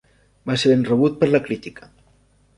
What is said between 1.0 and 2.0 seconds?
per la crítica.